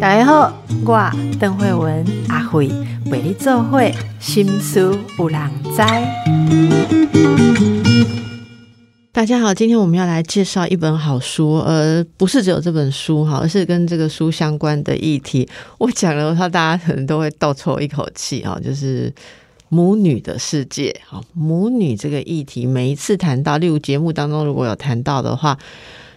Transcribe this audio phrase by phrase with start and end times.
[0.00, 0.52] 大家好，
[0.84, 2.68] 我邓慧文阿慧
[3.06, 5.82] 为你做会心思有人知。
[9.10, 15.48] 大家好，今天我们要来介绍一本好书，呃，不是只有这本书哈，而是跟这个书相关的议题。
[15.78, 19.10] 我讲了，话大家可能都会倒抽一口气哈，就是
[19.70, 20.94] 母女的世界，
[21.32, 25.58] 母女这个议题，每一次谈到，例如节目当中如果有谈到的话。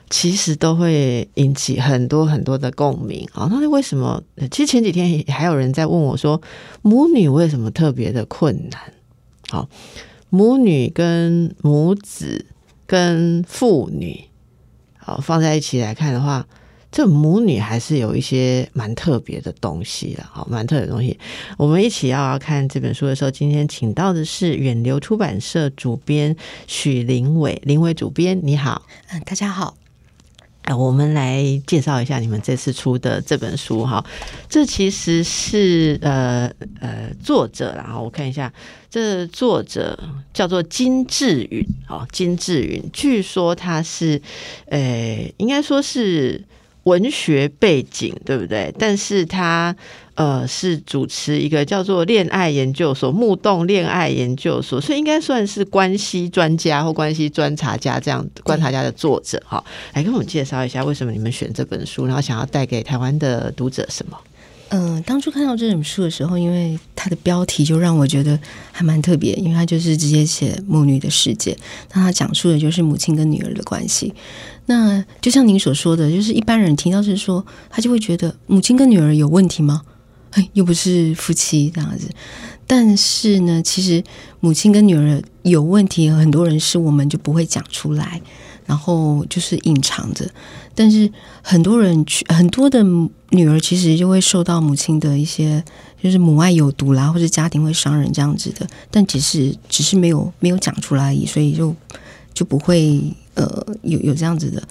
[0.10, 3.48] 其实都会引起很多很多的共鸣啊！
[3.52, 4.24] 那为什么？
[4.50, 6.42] 其实前几天还有人在问我说，
[6.82, 8.82] 母女为什么特别的困难？
[9.50, 9.68] 好，
[10.30, 12.46] 母女跟母子
[12.86, 14.24] 跟父女，
[14.98, 16.48] 好放在一起来看的话，
[16.90, 21.20] 这母女还是有一些蛮特别的东西的，好，蛮特别的东西。
[21.58, 26.34] 我们一起要看这本书的时候，今天请到的是远流出版社主编
[26.66, 29.76] 许林伟，林伟主编，你好，嗯，大家好。
[30.76, 34.04] 我们来介绍一下你们这次出的这本书哈，
[34.50, 38.52] 这其实是呃呃作者，然后我看一下，
[38.90, 39.98] 这作者
[40.34, 44.22] 叫做金志云，哦，金志云，据说他是
[44.66, 46.44] 呃应该说是
[46.84, 48.74] 文学背景，对不对？
[48.80, 49.76] 但是他。
[50.18, 59.64] 呃，是主持一个叫做恋爱研究所、木洞恋爱研究所，所以应该算是关系专家或关系观察家这样观察家的作者哈。
[59.94, 64.18] 来跟我们介绍一下，为什么你们选这本书，然后想要带给台湾的读者什么？
[64.70, 68.40] 嗯，当初看到这本书的时候，因为它的标题就让我觉得
[68.72, 71.56] 还蛮特别，因为它就是直接写母女的世界，
[71.94, 74.12] 那它讲述的就是母亲跟女儿的关系。
[74.66, 79.84] 那就像您所说的，就是一般人听到是说，他就会觉得母亲跟女儿有问题吗？
[80.54, 82.08] 又不是夫妻这样子，
[82.66, 84.04] 但是呢，其实
[84.40, 88.22] 母亲跟女儿有问题，很多人是我们就不会讲出来，
[88.66, 90.30] 然后就是隐藏着。
[90.76, 92.84] 但是很多人去很多的
[93.30, 95.64] 女儿，其实就会受到母亲的一些，
[96.04, 101.76] 就是母爱有毒啦，或者家庭会伤人这样子的，但只是只是没有没有讲出来而已，所以就
[102.34, 103.02] 就不会
[103.34, 104.62] 呃有有这样子的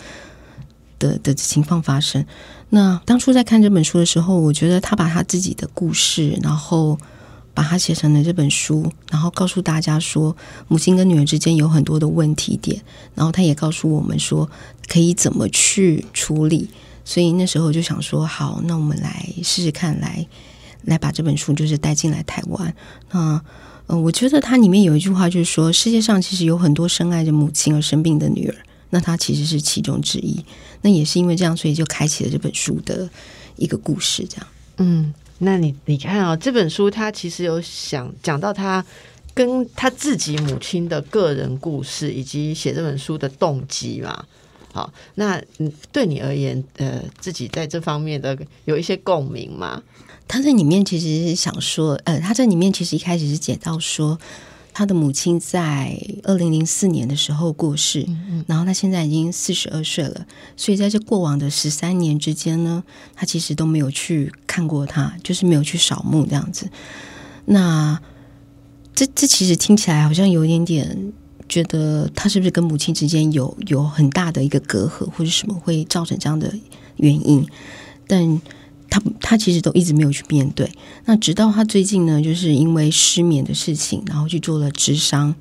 [0.99, 2.25] 的的情况发生。
[2.69, 6.99] 那当初在看这本书的时候，我觉得他把他自己的故事，然后
[7.55, 10.37] 把它写成了这本书，然后告诉大家说，
[10.69, 12.83] 母亲跟女儿之间有很多的问题点，
[13.15, 14.51] 然后他也告诉我们说，
[14.89, 16.69] 可以怎么去处理。
[17.05, 20.27] 所以那时候就想说，好，那我们来试试看，来
[20.83, 22.75] 来把这本书就是带进来台湾。
[23.13, 23.41] 那
[23.87, 28.57] 嗯，我觉得它里面有一句话，就是说，世界上其实有很多深爱着母亲而生病的女儿。
[28.91, 30.45] 那他其实是其中之一，
[30.83, 33.09] 那也是因为这样，所以就开启了这本书的
[33.57, 34.25] 一个故事。
[34.29, 38.85] 这样，嗯，那你你看啊，这本书他其实有想讲到他
[39.35, 44.25] 跟他自己母亲的个人故事，以及写这本书的动机嘛。
[44.73, 49.83] 好，那嗯，对你而言，呃，自己在这方面的有一些共鸣吗？
[50.29, 54.19] 他在里面其实是想说，呃，他在里面其实一开始是解到说。
[54.79, 58.07] 他的母亲在二零零四年的时候过世，
[58.47, 62.85] 然后他现在已经四十二岁了，所以在这过往的十三年之间呢，
[63.15, 66.69] 他其实都没有去看过他，就是没有去扫墓这样子。
[67.47, 67.99] 那
[68.95, 71.13] 这这其实听起来好像有一点点
[71.49, 76.55] 觉得他是不是跟母亲之间有有很大的一个隔阂，或者什么会造成这样的
[76.97, 77.49] 原因？
[78.07, 78.43] 但
[78.97, 80.71] 他他其实都一直没有去面对，
[81.05, 85.35] 那直到他最近呢，就是因为失眠的事情，然后去做了智商。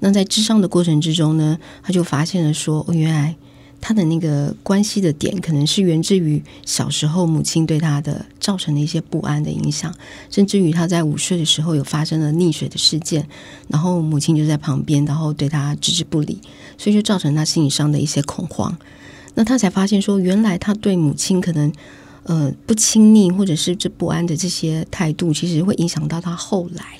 [0.00, 3.36] 那在智商的过程之中呢，他就发现了说，哦，原来
[3.80, 9.94] 他的那个关系的点，可能是源自于小时候母亲对他的造成的一些不安的影响，
[10.28, 13.28] 甚至于他在五岁的时候有发生了溺水的事件，
[13.68, 16.40] 然后母亲就在旁边，然后对他置之不理，
[16.76, 18.76] 所以就造成他心理上的一些恐慌。
[19.34, 21.72] 那他才发现说，原来他对母亲可能。
[22.28, 26.98] 呃，不亲密或者是这不安的这些态度，其实会影响到他后来，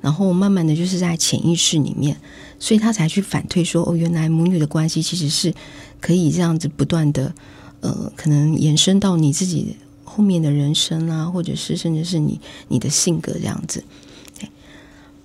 [0.00, 2.16] 然后慢慢的就是在潜意识里面，
[2.58, 5.52] 所以他才去反推说，哦，原来母女的关系其实是
[6.00, 7.34] 可以这样子不断的，
[7.80, 13.84] 呃，可能延伸到你自己后面的人生啊，或者是甚至是你你的性格这样子。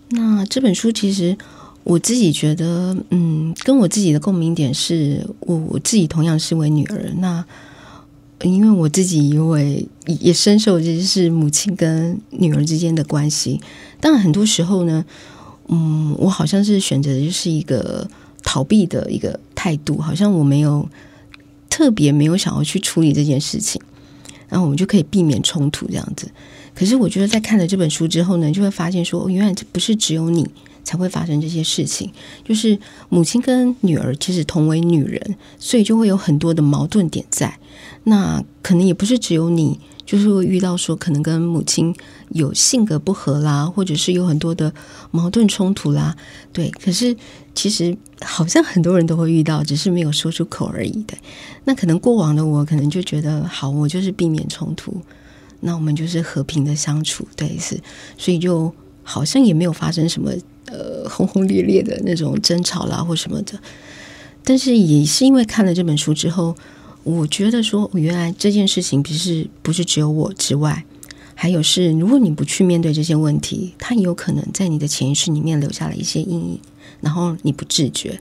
[0.09, 1.37] 那这本书其实
[1.85, 7.45] 我自己觉得，嗯，跟我自己的共鸣点是我我自己同样是为女儿，那。
[8.43, 9.87] 因为我自己因为
[10.19, 13.59] 也深受，就是母亲跟女儿之间的关系。
[13.99, 15.03] 当然，很多时候呢，
[15.69, 18.07] 嗯，我好像是选择的就是一个
[18.43, 20.87] 逃避的一个态度，好像我没有
[21.69, 23.81] 特别没有想要去处理这件事情，
[24.47, 26.29] 然后我们就可以避免冲突这样子。
[26.75, 30.47] 可是，我觉得在看了这本书之后呢，就会发现说，原来这不是只有你
[30.87, 32.09] 才会发生这些事情。
[32.45, 32.79] 就是
[33.09, 37.59] 母亲跟女儿其实同为女人，所以就会有很多的矛盾点在。
[38.05, 41.93] 那可能也不是只有你，就是会遇到说可能跟母亲
[42.29, 44.73] 有性格不合啦，或者是有很多的
[45.11, 46.15] 矛盾冲突啦。
[46.53, 47.13] 对，可是
[47.53, 51.17] 其实好像很多人都会遇到，只是没有说出口而已的。
[51.65, 55.01] 那可能过往的我可能就觉得，好，我就是避免冲突。
[55.59, 57.77] 那我们就是和平的相处，对，是，
[58.17, 58.73] 所以就
[59.03, 60.31] 好像也没有发生什么
[61.07, 63.59] 轰轰烈烈的那种争吵啦或什么的。
[64.43, 66.55] 但是也是因为看了这本书之后，
[67.03, 70.85] 我觉得说，原来这件事情不是不是只有我之外，
[71.35, 76.59] 还有是，如果你不去面对这些问题，它有可能在你的潜意识里面留下了一些阴影，
[77.01, 78.19] 然后你不自觉。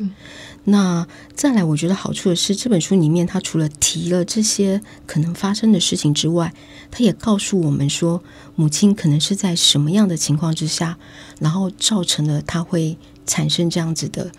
[0.69, 6.52] 那再来，我觉得好处的是，这本书里面它除了提了这些可能发生的事情之外，
[6.90, 8.20] 它也告诉我们说，
[8.56, 10.99] 母亲可能是在什么样的情况之下，
[11.38, 14.32] 然后造成了他会产生这样子的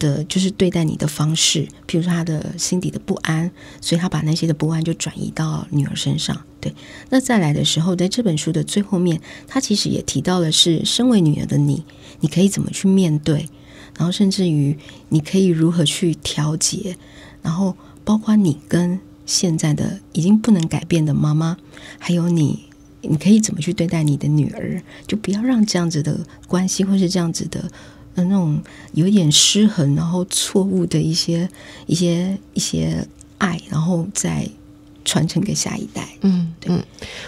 [0.00, 3.48] 的，就是对待你的方式，比如说他的心底的不安，
[3.80, 6.42] 所以他把那些的不安就转移到女儿身上。
[6.60, 6.74] 对，
[7.10, 11.84] 那再来的时候，在这本书的最后面，他其实也提到了是身为女儿的你，
[12.18, 13.48] 你可以怎么去面对。
[14.00, 14.74] 然后，甚至于
[15.10, 16.96] 你可以如何去调节，
[17.42, 21.58] 然后包括你跟现在的已经不能改变的妈妈，
[21.98, 22.60] 还有你，
[23.02, 24.82] 你可以怎么去对待你的女儿？
[25.06, 26.18] 就不要让这样子的
[26.48, 27.70] 关系，或是这样子的
[28.14, 28.62] 呃那种
[28.94, 31.46] 有一点失衡，然后错误的一些
[31.84, 33.06] 一些一些
[33.36, 34.48] 爱，然后再。
[35.04, 36.06] 传承给下一代。
[36.22, 36.82] 嗯嗯，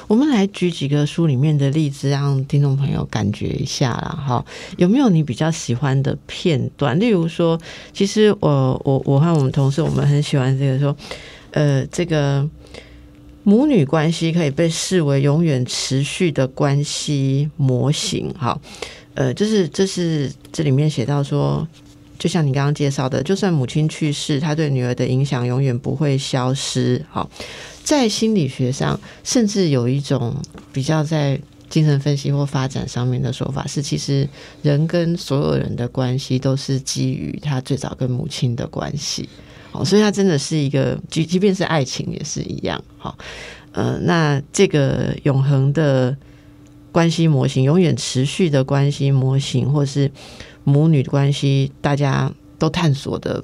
[0.06, 4.24] 我们来举几个书里面的例子，让听众朋友感觉一下啦。
[4.26, 4.44] 哈，
[4.76, 6.98] 有没有你比较喜欢的片段？
[7.00, 7.58] 例如说，
[7.92, 10.96] 其实我我我和我们同事，我们很喜欢这个说，
[11.52, 12.48] 呃，这个
[13.42, 18.32] 母女关系可以被视为永远持续的关系模型。
[18.34, 18.60] 哈，
[19.14, 21.66] 呃，就是这是这里面写到说。
[22.22, 27.04] 就像你刚刚介绍的，就算母亲去世，他对女儿的影响永远不会消失。
[27.10, 27.28] 好，
[27.82, 30.32] 在心理学上，甚至有一种
[30.72, 31.36] 比较在
[31.69, 34.28] 精神分析或发展上面的说法是，其实
[34.62, 39.28] 人跟所有人的关系都是基于他最早跟母亲的关系。
[39.72, 42.80] 好，所以他真的是一个，即即便是爱情也是一样。
[42.98, 43.19] 好，
[43.72, 46.16] 呃，那这个永恒的
[46.92, 50.08] 关系模型，永远持续的关系模型，或是。
[50.64, 53.42] 母女关系，大家都探索的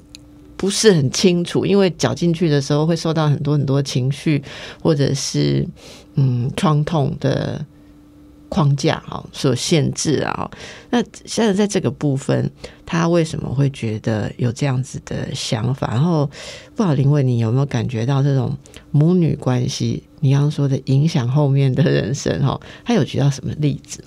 [0.55, 4.41] 不是很清楚，因为搅进去的时候会受到很多很多情绪，
[4.81, 5.67] 或者是
[6.15, 7.65] 嗯创痛的
[8.49, 10.51] 框架哈所限制啊。
[10.89, 12.51] 那现在在这个部分，
[12.85, 15.87] 他为什么会觉得有这样子的想法？
[15.91, 16.29] 然后，
[16.75, 18.57] 不好林伟，你有没有感觉到这种
[18.91, 20.03] 母女关系？
[20.19, 24.03] 你刚刚说的影响后面的人生哈，他有举到什么例子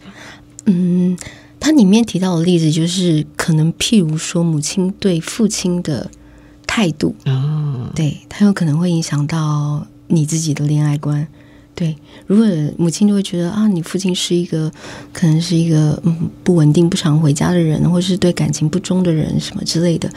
[0.66, 1.16] 嗯。
[1.64, 6.10] 他里面提到的例子，就是可能譬如说，母亲对父亲的
[6.66, 11.28] 态度啊，对他有可能会影响到你自己的恋爱观。
[11.74, 11.96] 对，
[12.26, 12.46] 如果
[12.76, 14.70] 母亲就会觉得啊，你父亲是一个
[15.12, 20.10] 可能是一个嗯不稳定、不常回家的人，或是对感情不忠的人，什么之类的，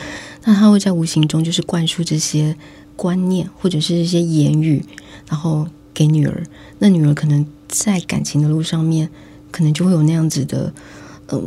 [0.44, 2.56] 那他会在无形中就是灌输这些
[2.96, 4.84] 观念，或者是一些言语，
[5.30, 6.44] 然后给女儿。
[6.80, 9.10] 那女儿可能在感情的路上面，
[9.50, 10.74] 可能就会有那样子的。
[11.30, 11.40] 嗯，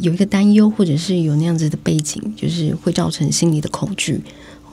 [0.00, 4.18] 有一个担忧，或者是有那样子的背景，就是会造成心理的恐惧。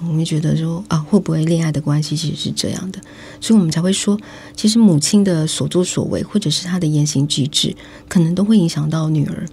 [0.07, 2.99] 我们觉得说啊，会不会恋爱的关系其实是这样的？
[3.39, 4.19] 所以我们才会说，
[4.55, 7.75] 其实母亲的所作所为，或者是她的言行举止，
[8.09, 9.45] 可能都会影响到女儿。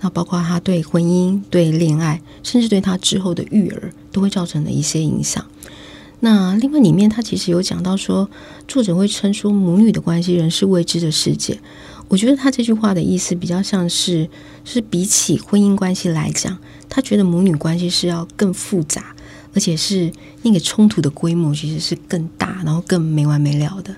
[0.00, 5.44] 那包括她对婚姻、对恋爱，甚至对她之后的育儿，都会造成的一些影响。
[6.20, 8.30] 那另外里面，他其实有讲到说，
[8.66, 11.60] 作者会称说，母女的关系仍是未知的世界。
[12.08, 14.28] 我觉得他这句话的意思比较像是，
[14.64, 16.56] 是比起婚姻关系来讲，
[16.88, 19.14] 他觉得母女关系是要更复杂，
[19.56, 23.96] 而且是那个冲突的规模其实是更大，然后更没完没了的。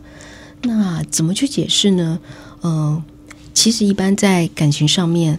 [0.63, 2.19] 那怎么去解释呢？
[2.63, 3.03] 嗯，
[3.53, 5.39] 其实一般在感情上面，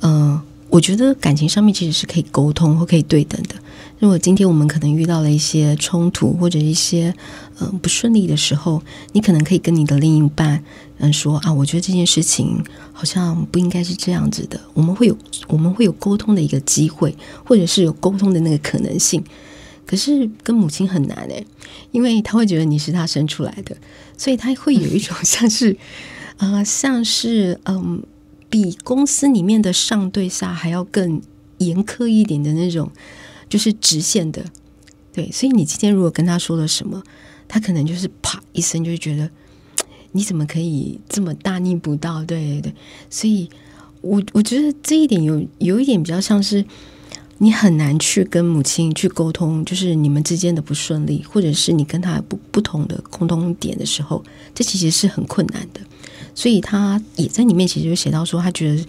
[0.00, 0.40] 嗯，
[0.70, 3.54] 我觉得感情上面其实是可以沟通或可以对等的。
[3.98, 7.14] 如果今天我们可能遇到了一些冲突或者一些
[7.60, 10.64] 嗯不顺利的时候，你可能可以跟你的另一半
[11.00, 14.60] 嗯说啊，我觉得这件事情好像不应该是这样子的。
[14.74, 15.16] 我们会有
[15.48, 17.14] 我们会有沟通的一个机会，
[17.44, 19.22] 或者是有沟通的那个可能性。
[19.86, 21.44] 可是跟母亲很难诶，
[21.90, 23.76] 因为他会觉得你是他生出来的，
[24.16, 25.76] 所以他会有一种 像是
[26.36, 28.02] 啊，像是嗯，
[28.48, 31.20] 比公司里面的上对下还要更
[31.58, 32.90] 严苛一点的那种。
[33.48, 34.44] 就是直线的，
[35.12, 37.02] 对，所以你今天如果跟他说了什么，
[37.48, 39.28] 他可能就是啪一声，就觉得
[40.12, 42.24] 你怎么可以这么大逆不道？
[42.24, 42.74] 对对对，
[43.08, 43.48] 所以
[44.00, 46.64] 我我觉得这一点有有一点比较像是
[47.38, 54.24] 你很难去跟母亲去沟通，就是你们之间的不顺利，或者是你跟他不不同的共同点的时候，
[54.54, 55.80] 这其实是很困难的。
[56.34, 58.84] 所以他也在里面其实就写到说，他觉得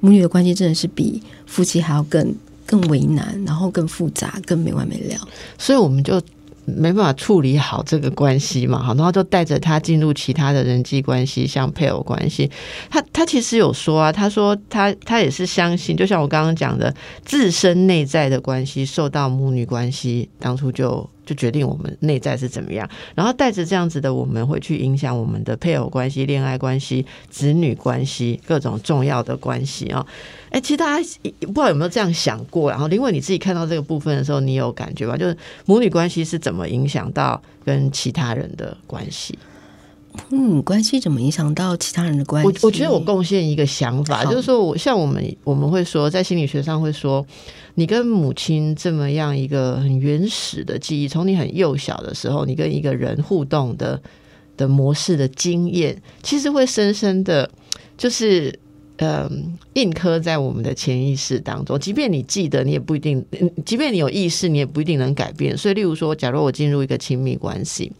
[0.00, 2.34] 母女的关系真的是比夫妻还要更
[2.66, 5.28] 更为难，然后更复杂，更没完没了。
[5.58, 6.20] 所以我们就。
[6.66, 12.50] 没办法处理好这个关系嘛，好，然后就带着他进入其他的人际关系，像配偶关系。
[12.90, 16.94] 他他其实有说啊，他说他他也是相信，就像我刚刚讲的，
[17.24, 21.08] 自身内在的关系受到母女关系当初就。
[21.26, 30.06] 就决定我们内在是怎么样，然后带着这样子的，我们会去影响我们的配偶关系、恋爱关系、子女关系各种重要的关系啊！
[30.50, 31.08] 哎，其实大家
[31.40, 32.70] 不知道有没有这样想过？
[32.70, 35.16] 然后，因为你自己看到这个部分的时候，你有感觉吧？
[35.16, 39.36] 就是母女关系是怎么影响到跟其他人的关系？
[40.30, 42.48] 嗯，关系怎么影响到其他人的关系？
[42.48, 47.26] 我我觉得我贡献一个想法，就是说我像我们我们会说，在心理学上会说，
[47.74, 54.00] 你跟母亲这么样一个很原始的记忆，从你很幼小的时候，你跟一个人互动的
[54.56, 57.50] 的模式的经验，其实会深深的，
[57.96, 58.58] 就是。
[58.98, 61.78] 嗯，印刻在我们的潜意识当中。
[61.78, 63.20] 即便你记得，你也不一定；
[63.64, 65.56] 即便你有意识，你也不一定能改变。
[65.56, 67.92] 所以，例如说，假如我进入一个亲密关系，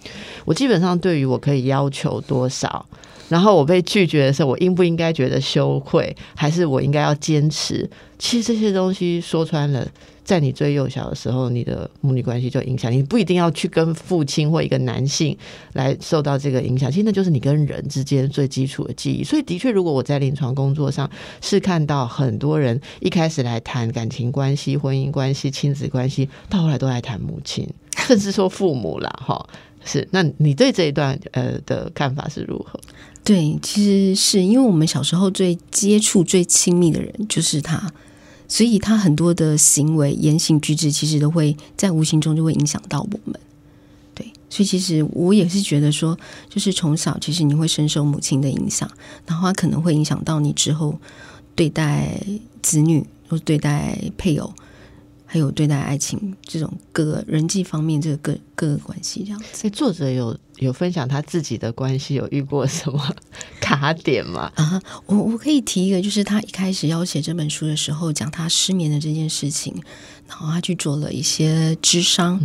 [0.45, 2.87] 我基本上对于我可以要求多少。
[3.29, 7.91] 然后我被拒绝的时候，我应不应该觉得羞愧，还是我应该要坚持？
[8.19, 9.87] 其实这些东西说穿了，
[10.27, 15.35] 在你最幼小的时候，你的母女关系就影响你，不一定要去跟父亲或一个男性
[15.75, 16.91] 来受到这个影响。
[16.91, 19.23] 其实那就是你跟人之间最基础的记忆。
[19.23, 21.09] 所以，的确，如果我在临床工作上
[21.41, 27.65] 是看到很多人一开始来谈感情关系、婚姻关系、亲子关系，到后来都来谈母亲，
[27.97, 29.49] 甚至说父母啦，哈。
[29.85, 32.81] 是，那你对这一段呃的看法是如何？
[33.23, 37.89] 对，其实是因为我们小时候最接触、最亲密的人就是他，
[38.49, 43.39] 所以他很多的行为、言行举止，其实都会在无形中就会影响到我们。
[44.15, 48.91] 对，所以其实我也是觉得说，就是从小其实你会深受母亲的影响，
[49.27, 50.99] 然后他可能会影响到你之后
[51.55, 52.21] 对待
[52.63, 54.53] 子女或对待配偶。
[55.27, 59.43] 还有对待爱情这种各个人际方面，这个各各个关系这样。
[59.53, 63.15] 所以作者有有分享他自己的关系，有遇过什么
[63.61, 64.51] 卡点吗？
[64.57, 69.75] 啊，我我可以提一个，就是他一开始要写这本书的时候，讲他失眠的这件事情，
[70.29, 72.41] 然后他去做了一些智商。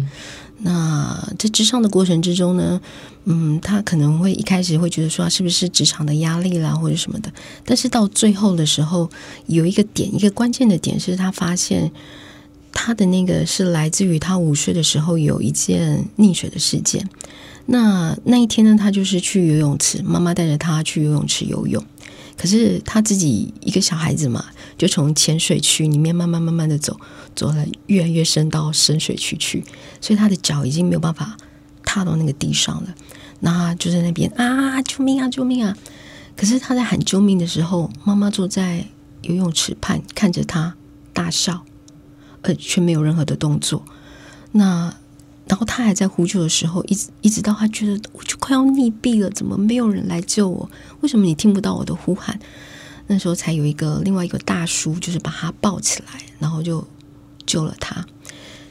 [0.63, 2.81] 那在智商的过程之中呢，
[3.25, 7.31] 嗯，他可能会一开始会觉得说，是不是职场的压力啦，或者什么的。
[7.63, 9.09] 但是到最后的时候，
[9.45, 11.91] 有一个点，一个关键的点是他发现。
[12.71, 17.07] 他的那个是来自于他午睡的时候有一件溺水的事件。
[17.67, 21.83] 那那一天呢，他就是去游泳池，妈妈带着他去游泳池游泳。
[22.37, 24.43] 可是他自己一个小孩子嘛，
[24.77, 26.99] 就从浅水区里面慢慢慢慢的走，
[27.35, 29.63] 走了越来越深到深水区去，
[29.99, 31.37] 所以他的脚已经没有办法
[31.83, 32.95] 踏到那个地上了。
[33.41, 35.77] 那就在那边啊，救命啊，救命啊！
[36.35, 38.85] 可是他在喊救命的时候，妈妈坐在
[39.21, 40.75] 游泳池畔看着他
[41.13, 41.63] 大笑。
[42.41, 43.83] 呃，却没有任何的动作。
[44.51, 44.93] 那，
[45.47, 50.69] 然后他还在呼救的时候，一直一直到他觉得我就快要溺毙了，怎么没有人来救我？
[51.01, 52.39] 为什么你听不到我的呼喊？
[53.07, 56.87] 那时候才有一个另外一个大叔，就是把他抱起来，然后就
[57.45, 58.05] 救了他。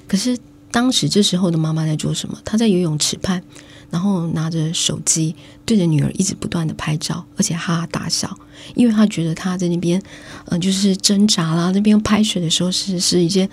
[0.07, 0.39] 可是
[0.71, 2.39] 当时这时候的妈妈在做什么？
[2.45, 3.43] 她在游泳池畔。
[3.91, 5.35] 然后拿着手机
[5.67, 8.39] 对着女儿一直不断的拍照，而且哈哈大笑，
[8.77, 10.01] 因为他觉得他在那边，
[10.47, 13.51] 嗯，就是挣扎啦，那边拍水的时候是是一件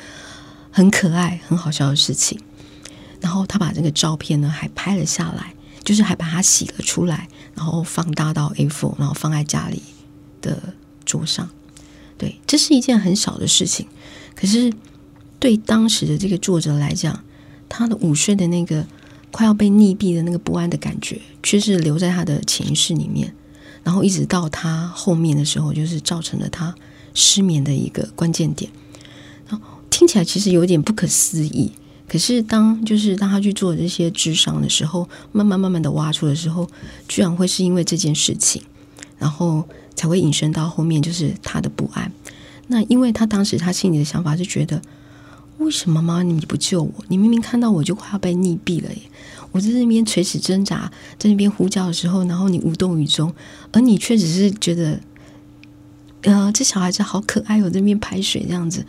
[0.70, 2.39] 很可爱、很好笑的事情。
[3.20, 9.82] 然后他把这个照片呢还拍了下来，就是还把它洗了出来，然后放大到 A4，然后放在家里
[10.39, 10.62] 的
[11.03, 11.50] 桌上。
[12.15, 13.88] 对，这是一件很小的事情，
[14.36, 14.72] 可是
[15.39, 17.24] 对当时的这个作者来讲，
[17.67, 18.86] 他的午睡的那个。
[19.31, 23.34] 快要被溺毙的那个不安的感觉，却是留在他的潜意识里面，
[23.84, 26.74] 然后一直到他后面的时候，就是造成了他
[27.13, 28.72] 失眠的一个关键点。
[29.48, 31.72] 然后听起来其实有点不可思议，
[32.07, 36.69] 可是当就是当他去做这些智商的时候，慢慢慢慢的挖出的时候，
[37.07, 38.62] 居然会是因为这件事情，
[39.17, 42.12] 然后才会引申到后面就是他的不安。
[42.67, 44.81] 那因为他当时他心里的想法是觉得。
[45.57, 46.93] 为什么妈你不救我？
[47.07, 49.01] 你明明看到我就快要被溺毙了耶！
[49.51, 53.33] 我在那边垂死挣扎，在那边呼叫的时候，然后你无动于衷，
[53.71, 54.99] 而你却只是觉得，
[56.21, 58.85] 呃，这小孩子好可爱，我在那边排水这样子，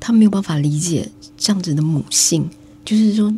[0.00, 2.48] 他没有办法理解这样子的母性，
[2.84, 3.34] 就是说，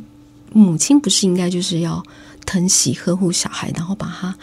[0.52, 2.02] 母亲不是应该就是要
[2.46, 4.38] 疼惜呵护小孩，然后把他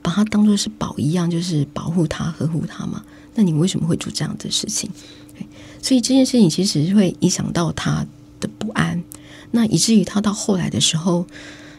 [0.00, 3.02] 把他当做是宝一样，就是保护他呵护他吗？
[3.34, 4.88] 那你为什么会做这样的事情？
[5.84, 8.06] 所以这件事情其实会影响到他
[8.40, 9.04] 的不安，
[9.50, 11.26] 那以至于他到后来的时候，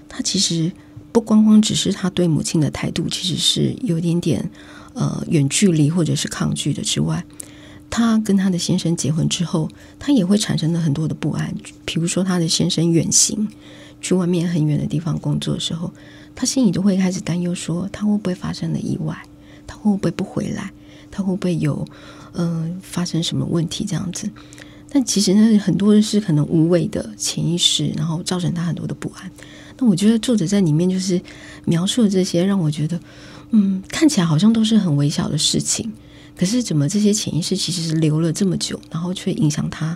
[0.08, 0.72] 他其实
[1.12, 4.48] 不光光只是他对母亲的态度其实是有点点
[4.94, 7.26] 呃远距离或者是抗拒的之外，
[7.90, 11.52] 他跟他的先生结婚之后，他也会产生了很多的不安，
[11.84, 13.48] 比如说他的先生远行
[14.02, 15.92] 去外面很远的地方工作的时候，
[16.36, 19.18] 他心里就会开始担忧说他会不会发生了意外，
[19.66, 20.72] 他会不会不回来，
[21.10, 21.84] 他会不会有。
[22.36, 24.30] 嗯，发生什么问题这样子？
[24.90, 29.30] 但其实呢，很多是可能无谓的潜意识，然后造成他很多的不安。
[29.78, 31.20] 那我觉得作者在里面就是
[31.66, 32.98] 描述的这些，让我觉得，
[33.52, 35.92] 嗯，看起来好像都是很微小的事情，
[36.38, 39.94] 可是怎么这些潜意识其实是留了这么久，然后却影响他，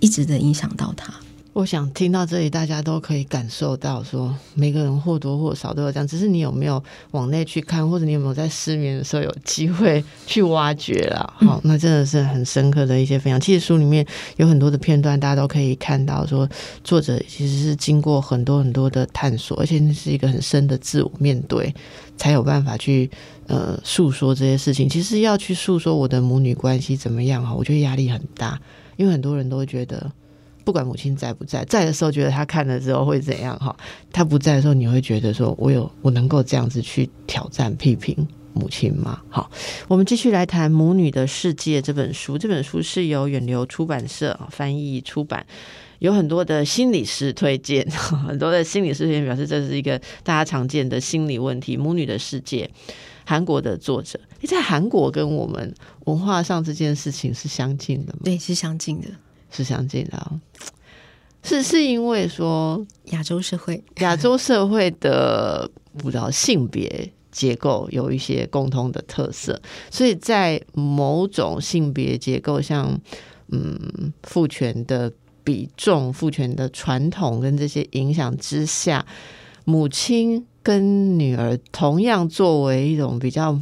[0.00, 1.14] 一直的影响到他。
[1.54, 11.30] 我想听到这里，大家都可以感受到，说每个人或多或少都有这样，只是你有没有往内去看，或者你有没有在失眠的时候有机会去挖掘了？
[11.46, 13.38] 好，那真的是很深刻的一些分享。
[13.38, 14.04] 其实书里面
[14.38, 16.48] 有很多的片段，大家都可以看到，说
[16.82, 21.74] 作者其实是经过很多很多的探索，而且那是一个很深的自我面对，
[22.16, 23.10] 才有办法去
[23.46, 24.88] 呃诉说这些事情。
[24.88, 28.58] 其实要去诉说我的母女关系怎么样哈，我觉得压力很大，
[28.96, 30.10] 因为很多人都会觉得。
[30.64, 33.76] 不管母亲在不在，在的时候觉得他看了之后会怎样哈？
[34.12, 39.20] 他不在的时候，你会觉得说我有我能够这样子去挑战批评母亲吗？
[39.28, 39.50] 好，
[39.88, 42.36] 我们继续来谈《母女的世界》这本书。
[42.36, 45.44] 这本书是由远流出版社翻译出版，
[46.00, 51.76] 有很多的心理师推荐， 很多的心理师也表示这是一个大家常见的心理问题。
[51.80, 52.70] 《母女的世界》，
[53.24, 58.20] 韩国的作者，你在韩国跟我们文化上这件事情是相近的吗？
[58.24, 59.08] 对，是相近的。
[59.54, 60.40] 是相近的，
[61.42, 72.98] 是是因为说亚洲社会，亚洲社会的不知道性别结构有一些共通的特色，所以在某种性别结构，像
[73.48, 75.12] 嗯父权的
[75.44, 79.04] 比重、父权的传统跟这些影响之下，
[79.64, 83.60] 母亲跟女儿同样作为一种比较。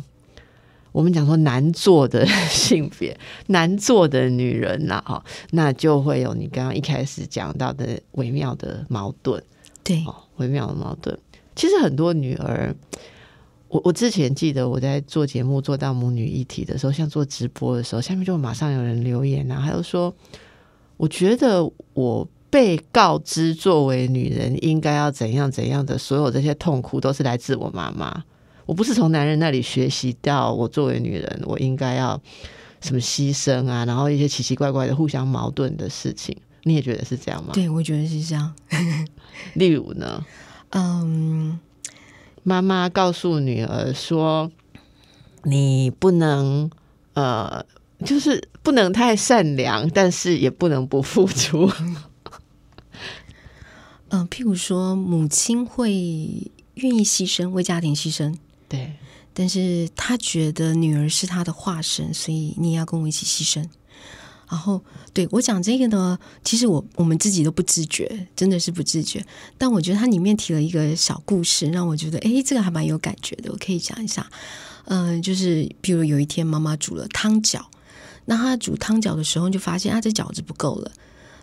[0.92, 9.40] 我们讲说难做的性别，难做的女人呐，哈，那就会有你刚刚一开始讲到的微妙的矛盾，
[9.84, 10.04] 对，
[10.36, 11.16] 微妙的矛盾。
[11.54, 12.74] 其实很多女儿，
[13.68, 20.14] 我我之前记得我在做节目做到母女一体的时候，像做直播的时候，下面就马上有人留言啊，还有说，
[20.96, 28.24] 我觉得我被告知作为女人应该要怎样怎样的，所有这些痛苦都是来自我妈妈。
[28.70, 32.22] 我不是从男人那里学习到，我作为女人，我应该要
[32.80, 37.50] 什么牺牲啊，然后一些奇奇怪怪的、互相矛盾的事情，你也觉得是这样吗？
[37.52, 38.54] 对，我觉得是这样。
[39.54, 40.24] 例如呢，
[40.68, 41.58] 嗯，
[42.44, 44.52] 妈妈告诉女儿说
[45.42, 46.70] ：“你不能，
[47.14, 47.66] 呃，
[48.04, 51.68] 就是不能太善良，但是也不能不付出。
[54.10, 55.90] ”嗯，譬如说，母亲会
[56.74, 58.32] 愿意牺牲，为家庭牺牲。
[58.70, 58.92] 对，
[59.34, 63.68] 但是他觉得女儿是他的化身，所以你也要跟我一起牺牲。
[64.48, 64.80] 然后，
[65.12, 69.26] 对我讲这个呢，其实我我们自己都不自觉，真的是不自觉。
[69.58, 73.50] 但我觉得它里面提了一个小故事，让我觉得，哎，这个还蛮有感觉的。
[73.52, 74.30] 我可以讲一下，
[74.84, 77.60] 嗯，就是比如有一天妈妈煮了汤饺，
[78.26, 80.92] 那她煮汤饺的时候就发现啊，这饺子不够了，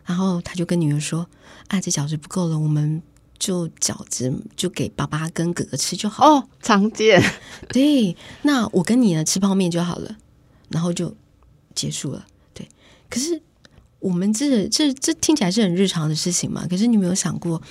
[0.06, 1.28] 然后他就跟女儿说，
[1.68, 3.02] 啊，这饺子不够了，我们。
[3.40, 7.22] 就饺子就给爸爸跟哥哥吃就好哦，常见。
[7.70, 10.18] 对，那我跟你呢吃泡面就好了，
[10.70, 11.16] 然后就
[11.76, 12.26] 结束了。
[12.54, 12.68] 对，
[13.10, 13.42] 可是
[14.00, 16.66] 我们这这这听起来是很日常的事情嘛？
[16.68, 17.62] 可是你没有想过，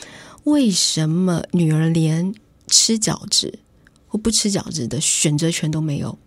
[0.44, 2.34] 为什么女儿连
[2.68, 3.58] 吃饺子
[4.06, 6.18] 或不吃饺子的选择权都没有？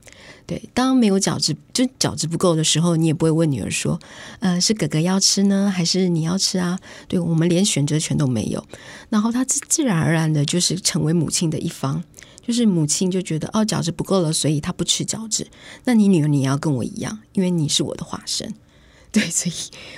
[0.45, 3.99] 对，当没有饺子，就饺子不够的时候，你也不会问女儿说
[4.41, 8.65] ：“呃，是哥哥要吃呢，还是你要吃啊？”对我们连选择权都没有，
[9.09, 12.03] 然后他自自然而然的就是成为母亲的一方，
[12.41, 15.47] 就是母亲就觉得哦，饺子不够了，所以他不吃饺子。
[15.83, 18.55] 那你女儿你要跟我一样，因为你是我的化身，
[19.11, 19.55] 对，所以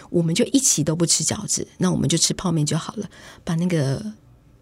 [0.09, 3.09] 我们就一起都不吃饺子，那我们就吃泡面就好了，
[3.45, 4.03] 把那个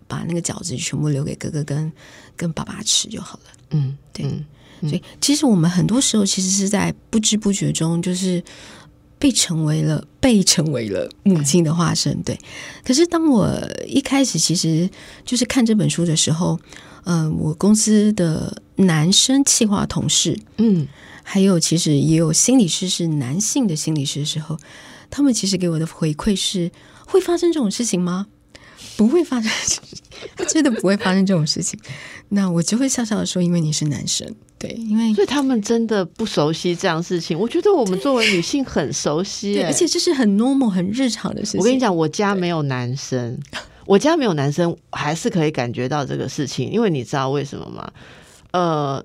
[0.07, 1.91] 把那个饺子全部留给哥哥跟
[2.35, 3.45] 跟爸爸吃就好了。
[3.71, 4.45] 嗯，对。
[4.81, 8.43] 所以，其实我们很多时候其实是在不知不觉中，就是
[9.17, 12.21] 被成为了被成为了母亲的化身。
[12.23, 12.37] 对，
[12.85, 13.53] 可是当我
[13.87, 14.89] 一开始其实
[15.25, 16.59] 就是看这本书的时候，
[17.05, 20.87] 嗯，我公司的男生企划同事，嗯，
[21.23, 24.57] 还有其实也有心理师是男性的心理师的时候，
[25.09, 26.71] 他们其实给我的回馈是：
[27.05, 28.27] 会发生这种事情吗？
[28.95, 29.51] 不会发生，
[30.47, 31.77] 真的不会发生这种事情。
[32.29, 37.39] 那我就会笑笑的说：“因为你是男生。”对，因为所以他们真的不熟悉这样事情。
[37.39, 41.59] 我觉得我们作为女性很熟悉， 对，而且这是很 normal、很日常的事情。
[41.61, 43.39] 我跟你讲，我家没有男生，
[43.85, 47.89] 我家没有男生，还是可以感觉到这个事情，因为你知道为什么吗？
[48.51, 49.03] 呃，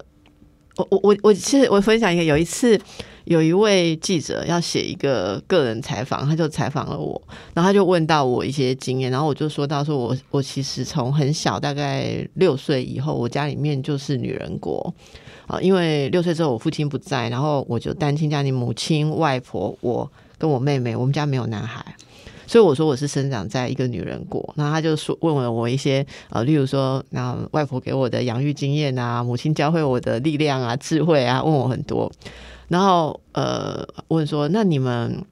[0.76, 2.76] 我我我我其实我分享一个，有一次
[3.24, 7.20] 有一位记者要写一个个人采访，他就采访了我，
[7.54, 14.94] 然后他就问到我一些经验，然后我就说到说我我其实从很小，大概六岁以后，我家里面就是女人国。
[15.46, 21.84] 啊，因为六岁之后我父亲不在，然后我就单亲家庭，母亲、外婆，我跟我妹妹，我们家没有男孩，
[22.46, 24.52] 所以我说我是生长在一个女人国。
[24.56, 32.10] 那他就说问了我一些呃，例如说，那外婆给我的养育经验啊，母亲教会我的力量啊、智慧啊，问我很多。
[32.68, 35.24] 然后呃，问说那你们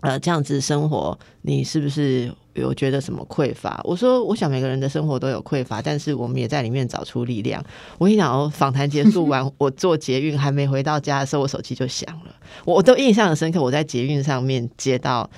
[0.00, 2.32] 呃这样子生活，你是不是？
[2.54, 3.80] 有觉得什么匮乏？
[3.84, 7.62] 我说，我想每个人的生活都有匮乏，但是我们也在里面找出力量。
[7.98, 12.34] 我跟你讲，访谈结束完， 我坐捷运还没回到家的时候，我手机就响了。
[12.64, 13.62] 我都印象很深刻。
[13.62, 15.28] 我在捷运上面接到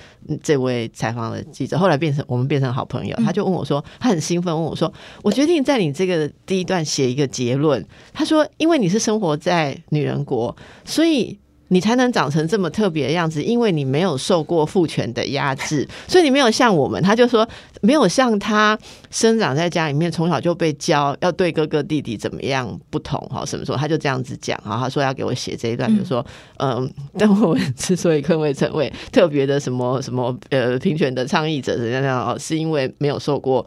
[0.43, 3.15] 这位采访的记者，后来变成我们变成好朋友。
[3.23, 4.91] 他就问我说，他很兴奋问我说，
[5.23, 7.85] 我决定在你这个第一段写一个结论。
[8.13, 11.39] 他说，因为你是生活在女人国，所以。
[11.69, 17.01] 你才能长成这么特别的样子，因为你没有受过父权的压制， 所以你没有像我们。
[17.01, 17.47] 他就说，
[17.81, 18.77] 没有像他
[19.09, 24.77] 生长在家里面，从小就被教要对哥哥弟弟怎么样不同哈，什么时候他就这样子讲哈。
[24.79, 26.25] 他说要给我写这一段，就说
[26.57, 33.65] 嗯， 但我之所以可会成为特别的什么什么呃平权的倡议者，怎样怎样哦，是因为没有受过。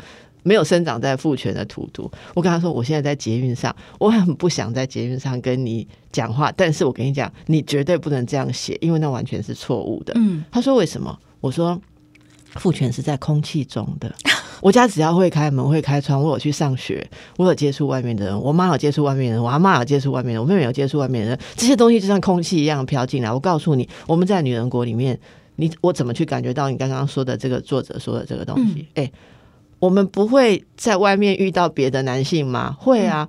[0.49, 10.15] 没有生长在父权的土土，我跟他说，我现在在捷运上，我很不想在捷运上跟你讲话，但是我跟你讲，你绝对不能这样写，因为那完全是错误的。
[10.17, 11.15] 嗯，他说为什么？
[11.43, 11.79] 我说
[12.55, 14.11] 父权是在空气中的，
[14.63, 17.07] 我家只要会开门会开窗，我有去上学，
[17.37, 23.31] 我有接触外面的人，我妈有接触外面人，我阿妈有接触外面人，我妹妹有接触外面人，这些东西就像空气一样飘进来。
[23.31, 25.21] 我告诉你，我们在女人国里面，
[25.57, 28.87] 你我怎么去感觉到你刚刚说的这个作者说的这个东西？
[28.95, 29.13] 哎。
[29.79, 32.77] 我们不会在外面遇到别的男性吗？
[32.79, 33.29] 会啊，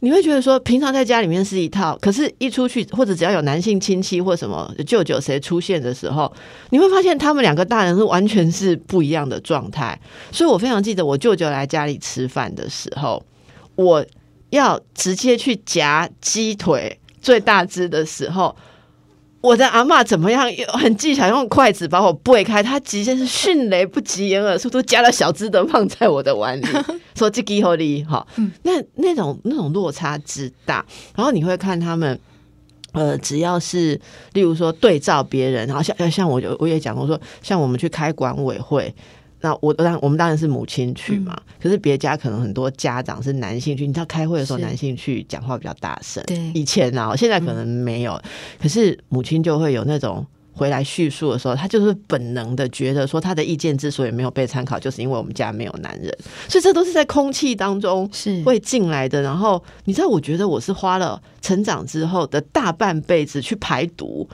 [0.00, 6.32] 你会觉得说平常在家里面是一套，可是一出去或者只要有男性亲戚或什么舅舅谁出现的时候，
[6.70, 9.98] 你会发现他们两个大人是完全是不一样的状态。
[10.32, 13.22] 所以我非常记得我舅舅来家里吃饭的时候，
[13.76, 14.04] 我
[14.50, 18.54] 要直接去夹鸡腿最大只的时候。
[19.44, 20.50] 我的阿妈怎么样？
[20.72, 22.62] 很技巧，用筷子把我掰开。
[22.62, 26.66] 他直接是迅雷不及掩耳，速度加了小只的放在我的碗里，
[27.14, 28.26] 说这给好哩哈。
[28.62, 30.82] 那那种那种落差之大，
[31.14, 32.18] 然后你会看他们，
[32.92, 34.00] 呃，只要是
[34.32, 38.94] 例如说对照别人，然后像像我我也讲过说，像我们去开管委会。
[39.44, 48.18] 那我当我们当然是母亲去嘛，可是别家可能很多家长是男性去，你知道开会的时候男性去讲话比较大声，对，以前啊，现在可能没有，
[48.58, 56.10] 可是母亲就会有那种回来叙述的时候，他就是本能的觉得说他的意见之所以没有被参考，就是因为我们家没有男人，
[56.48, 58.42] 所以这都是在空气当中是。
[58.44, 59.20] 会进来的。
[59.20, 64.26] 然后你知道，我觉得我是花了成长之后的大半辈子去排毒。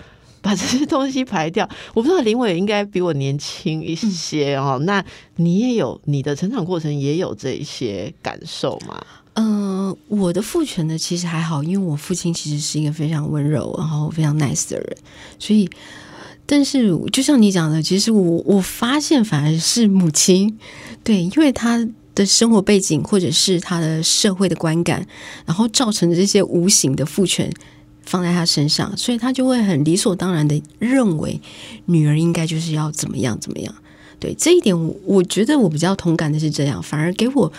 [0.43, 4.81] 把这些东西排掉，我不知道林伟应该比我年轻一些哦。
[4.85, 5.05] 那
[5.37, 9.01] 你也有你的成长过程，也有这一些感受吗？
[9.35, 14.97] 嗯，我的父权呢，其实还好，因为我父亲其实是一个非常温柔，然后非常 nice 的人。
[15.39, 15.69] 所以，
[16.47, 20.59] 但是就像你讲的，其实我我发现反而是母亲，
[21.05, 25.07] 对，因为他的生活背景或者是他的社会的观感，
[25.47, 27.51] 然后造成的这些无形的父权。
[28.05, 31.41] 放在他身上，所以他就会很理所当然的认为
[31.87, 33.75] 女儿应该就是要怎么样怎么样。
[34.19, 37.53] 对这一点，我我觉得我比较同感的是这样，反而给我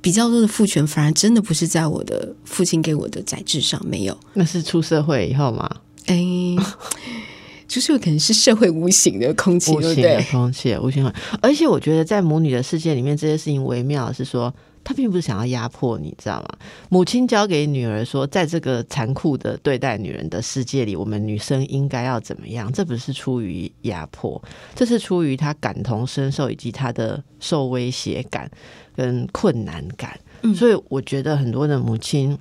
[0.00, 4.18] 比较多的父权，反而真的不是在我的父亲给我的载质上没有。
[4.34, 5.68] 那是出社会以后吗？
[6.06, 6.24] 哎，
[7.68, 11.14] 就是有可能是社会无形的空气，无形的空气，无形的。
[11.42, 14.54] 而且我觉得在母女的世界里面，这些事情微妙是说。
[14.82, 16.48] 他并不是想要压迫你，知道吗？
[16.88, 22.72] 母亲教给女儿说，在这个残酷的对待女人的世界里，我们女生应该要怎么样？
[22.72, 24.42] 这不是出于压迫，
[24.74, 28.50] 这是出于她感同身受以及她的受威胁感
[28.96, 30.18] 跟困难感。
[30.54, 32.38] 所以，我觉得很多的母亲。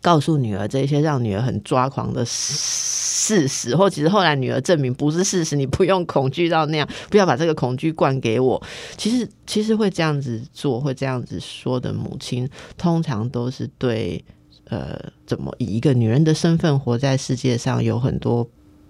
[0.00, 8.60] 告诉女儿这些让女儿很抓狂的事实，或其实后来女儿证明不是事实，你不用恐惧到那样，不要把这个恐惧灌给我。
[8.96, 14.24] 其实，其实会这样子做，会这样子说的母亲，通常都是对
[14.68, 18.48] 呃，怎么以一个女人的身份活在世界上，有很多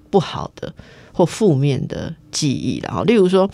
[0.08, 0.72] 不好的
[1.12, 3.50] 或负面的记忆然后，例如说，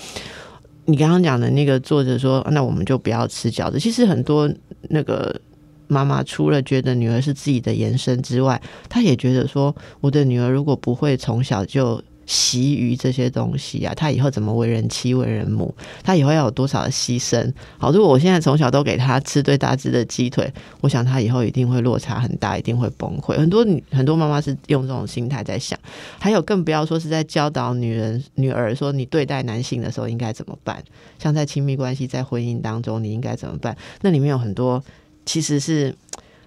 [0.84, 3.80] 你刚刚讲的那个作者说，那我们就不要吃饺子。
[3.80, 4.50] 其实很多
[4.90, 5.40] 那个。
[5.88, 12.00] 妈妈除了觉得女儿是自己的延伸之外，她也觉得说，我的女儿如果不会从小就。
[12.30, 15.74] 习于这些东西啊，她以后怎么为人妻、为人母？
[16.04, 17.50] 她以后要有多少的牺牲？
[17.78, 23.34] 好，如果我现在从小都给她吃对大只的鸡腿，我想她以后一定会落差很大，一定会崩溃。
[23.38, 25.78] 很多女很多妈妈是用这种心态在想，
[26.18, 30.84] 还有更不要说是在教导女人女儿说，你对待男性的时候应该怎么办？
[31.18, 33.74] 像在亲密关系、在婚姻当中，你应该怎么办？
[34.02, 34.84] 那里面有很多
[35.28, 35.94] 其实是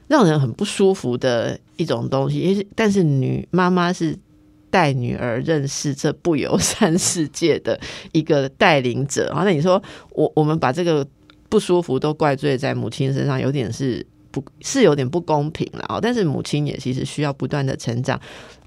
[0.08, 4.18] 让人很不舒服的一种东西，因为但是女妈妈是。
[4.74, 7.78] 带女儿认识这不友善世界的
[8.14, 11.06] 一个带领者啊，那你说我我们把这个
[11.50, 16.00] 不舒服都怪罪在母亲身上，有点是不是有点不公平了啊？
[16.02, 18.18] 但是母亲也其实需要不断的成长，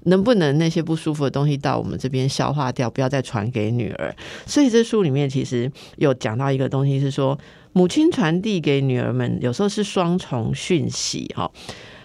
[0.03, 4.15] 能不能那些不舒服的东西到我们这边消化掉，不要再传给女儿？
[4.45, 7.35] 所以这书里面其实有讲到一个东西，是说
[7.77, 11.51] 母亲传递给女儿们有时候是双重讯息哈。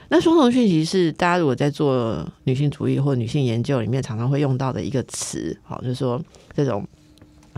[0.08, 6.20] 那双重讯息是大家如果在做女性主义或女性研究里面常常会用到的一个词，好，就是说
[6.56, 6.84] 这种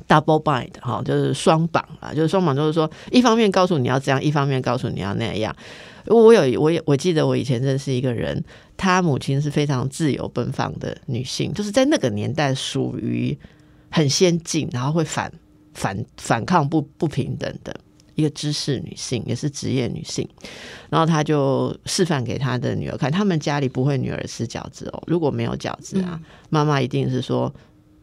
[0.06, 5.56] double bind，哈，就是双绑啊，就是双绑，就是说一方面告诉你要这样，一方面告诉你要那样。
[6.04, 8.44] 我有，我也我记得我以前认识一个人，
[8.76, 13.38] 他母亲是非常自由奔放的女性，就是在那个年代属于
[13.90, 15.32] 很先进，然后会反
[15.72, 17.74] 反反抗不不平等的。
[18.14, 20.28] 一个知识女性，也是职业女性，
[20.90, 26.20] 然后她就示范给她的女儿看，他们家里不会女儿吃饺子哦，如果没有饺子啊，
[26.50, 27.52] 妈妈一定是说，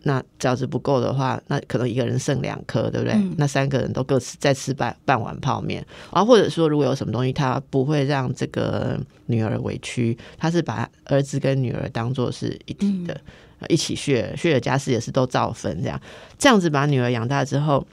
[0.04, 3.15] 那饺子不够的话，那可能一个人剩两颗，对不对？
[3.38, 13.19] 那三个人都各吃再吃半半碗泡面，然后或者说如果有什么东西，她不会让这个女儿委屈，她是把儿子跟女儿当做是一体的，
[13.67, 16.02] 一起血血的家事也是都照分这样，
[16.38, 17.86] 这样子把女儿养大之后。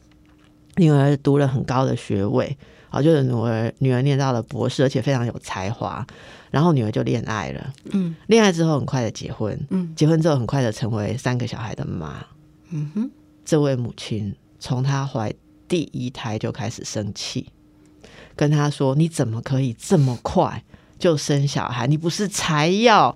[0.76, 2.56] 女儿读了很高的学位，
[2.88, 6.06] 好，就是女儿女儿念到了博士，而且非常有才华。
[6.50, 12.24] 然后女儿就恋爱了，嗯，恋爱之后很快的结婚，嗯，结婚之后很快的成为三个小孩的妈，
[12.70, 13.10] 嗯哼。
[13.44, 15.32] 这位母亲从她怀
[15.68, 17.48] 第一胎就开始生气，
[18.34, 20.64] 跟她说：“你怎么可以这么快
[20.98, 21.86] 就生小孩？
[21.86, 23.14] 你不是才要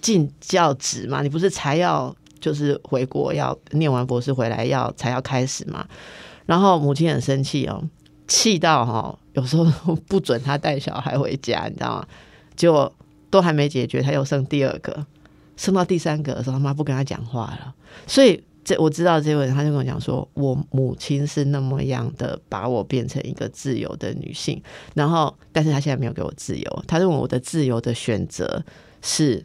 [0.00, 1.22] 进教职吗？
[1.22, 5.86] 你不是才要就是回国要念完博士回来要才要开始吗？”
[6.46, 7.82] 然后母亲很生气哦，
[8.26, 12.08] 气到哈，有时候不准他带小孩回家，你知道吗？
[12.54, 12.92] 结果
[13.28, 15.04] 都还没解决，他又生第二个，
[15.56, 17.74] 生到第三个的时候，他妈不跟他讲话了。
[18.06, 24.62] 所以这我知道这位人，他就跟我讲说，我母亲是那么样的把我变成一个自由的女性，
[24.94, 28.64] 然后但是他现在没有给我自由，他认为我的自由的选择
[29.02, 29.44] 是。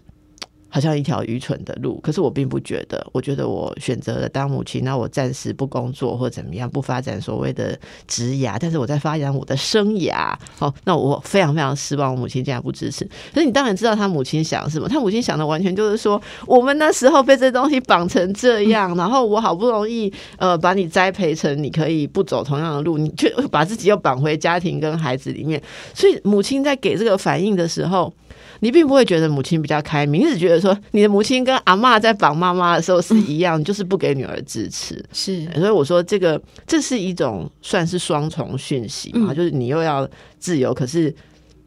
[0.74, 3.06] 好像一条愚蠢的路，可是我并不觉得。
[3.12, 10.34] 我觉得我选择了当母亲，那我暂时不工作或怎么样，不发展所谓的职涯，但是我在发展我的生涯。
[10.58, 13.04] 好，那我非常非常失望，我母亲竟然不支持。
[13.34, 25.62] 可是你当然知道他母亲想什么，他母亲想的完全就是说，我们那时候被这东西绑成这样，然后我好不容易呃把你栽培成你可以不走同样的路，你却把自己又绑回家庭跟孩子里面。
[25.94, 28.14] 所以母亲在给这个反应的时候。
[28.62, 35.04] 你并不会觉得母亲比较开明，你只觉得说你的母亲跟阿妈在绑妈妈的时候是一样，就是不给女儿支持。
[35.12, 41.14] 是，所以我说这个这是一种算是双重讯息嘛，就是你又要自由，可是。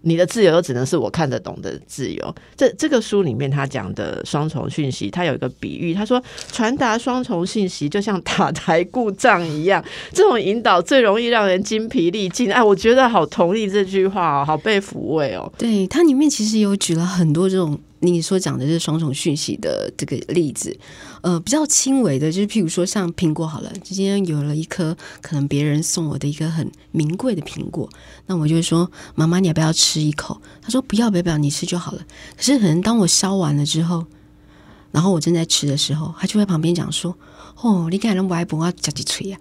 [0.05, 2.35] 你的自由只能是我看得懂的自由。
[2.57, 12.53] 这这个书里面他讲的双重讯息，他有一个比喻，他说传达双重信息就像打台故障一样， 这种引导最容易让人精疲力尽。
[12.53, 15.53] 哎，我觉得好同意这句话哦，好被抚慰哦。
[15.59, 17.79] 对，它里面其实有举了很多这种。
[18.05, 20.77] 你所讲的是双重讯息的这个例子，
[21.23, 27.88] 呃，比较轻微的，就是譬如说像苹果好了，今天有了一颗可能别人送我的一个很名贵的苹果，
[28.27, 30.40] 那我就会说妈妈，你要不要吃一口？
[30.61, 32.03] 他说不要，不要，你吃就好了。
[32.37, 34.07] 可是可能当我削完了之后，
[34.93, 37.17] 然后我正在吃的时候，他就在旁边讲说
[37.61, 39.38] ：“哦，你看人外婆啊，叫几吹呀？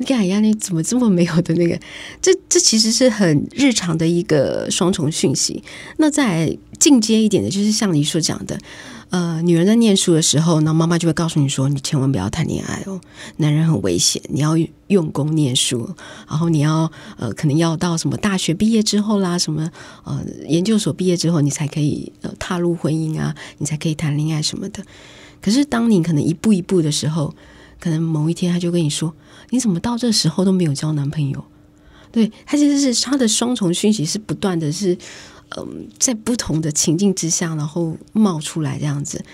[0.00, 1.78] 你看呀，你怎么这么没有的那个？
[2.20, 5.62] 这这其实是很日常的一个双重讯息。
[5.98, 6.58] 那在。
[6.80, 8.58] 进阶一点的，就是像你所讲的，
[9.10, 12.98] 呃，女人在念书的时候，那妈妈就会告诉你说，你千万不要谈恋爱哦，
[13.36, 15.94] 男人很危险，你要用功念书，
[16.26, 19.70] 然后你要呃，可能要到什么大学毕业之后啦，什么
[20.04, 24.82] 呃研究所毕业之后，你才可以呃踏入婚姻啊，你才可以谈恋爱什么的。
[25.42, 27.34] 可是当你可能一步一步的时候，
[27.78, 29.14] 可能某一天他就跟你说，
[29.50, 31.44] 你怎么到这时候都没有交男朋友？
[32.10, 34.96] 对他其实是他的双重讯息是不断的是。
[35.56, 39.24] 嗯，在不同的情境之下，然后冒出来这样子。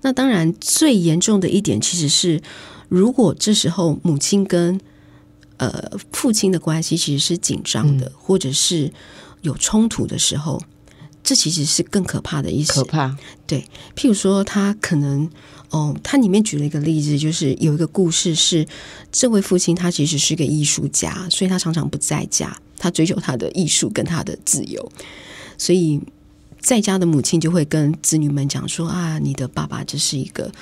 [0.00, 2.40] 那当然，最严重的一点其实是，
[2.88, 4.80] 如果这时候母亲跟
[5.58, 8.90] 呃父亲的关系其实是紧张的，或者是
[9.42, 10.58] 有冲突的时候，
[11.26, 13.16] 这其实是更可怕的一可怕。
[13.48, 15.28] 对，譬如说，他可能
[15.70, 18.64] 哦，他里面举了一个例子，就是有一个故事是，
[19.10, 24.92] 这位父亲他其实是个艺术家，所以他常常不在家，他追求他的艺术跟他的自由，
[25.58, 26.00] 所以
[26.60, 30.52] 在家的母亲就会跟子女们讲说啊，你的爸爸这是一个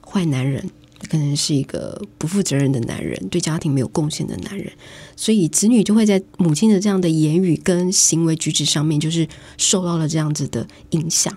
[0.00, 0.70] 坏男人。
[1.04, 4.72] 可能是一个不负责任的男人，对家庭没有贡献的男人，
[5.16, 11.36] 所以子女就会在母亲的这样的言语跟行为举止上面，就是受到了这样子的影响。